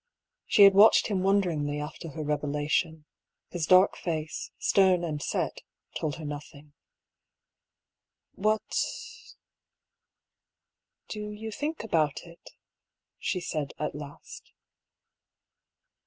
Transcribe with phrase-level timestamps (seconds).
[0.47, 3.05] She had watched him wonderingly after her revelation.
[3.49, 5.61] His dark face, stern and set,
[5.95, 6.73] told her nothing.
[8.33, 8.75] "What—
[11.13, 12.49] you think about it?"
[13.19, 14.51] she said, at last.